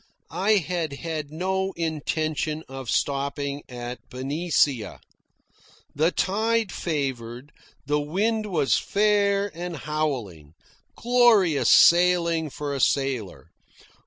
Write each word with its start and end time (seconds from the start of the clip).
I 0.31 0.53
had 0.53 0.93
had 0.93 1.31
no 1.31 1.73
intention 1.73 2.63
of 2.67 2.89
stopping 2.89 3.61
at 3.69 3.99
Benicia. 4.09 4.99
The 5.93 6.09
tide 6.11 6.71
favoured, 6.71 7.51
the 7.85 7.99
wind 8.01 8.47
was 8.47 8.79
fair 8.79 9.51
and 9.53 9.77
howling 9.77 10.53
glorious 10.95 11.69
sailing 11.69 12.49
for 12.49 12.73
a 12.73 12.79
sailor. 12.79 13.51